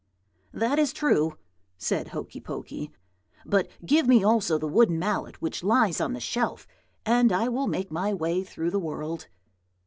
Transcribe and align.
"'That 0.51 0.79
is 0.79 0.93
true,' 0.93 1.37
said 1.77 2.07
Hokey 2.07 2.41
Pokey. 2.41 2.89
'But 3.45 3.67
give 3.85 4.07
me 4.07 4.23
also 4.23 4.57
the 4.57 4.67
wooden 4.67 4.97
mallet 4.97 5.39
which 5.43 5.61
lies 5.63 6.01
on 6.01 6.13
the 6.13 6.19
shelf, 6.19 6.65
and 7.05 7.31
I 7.31 7.47
will 7.49 7.67
make 7.67 7.91
my 7.91 8.11
way 8.11 8.43
through 8.43 8.71
the 8.71 8.79
world.' 8.79 9.27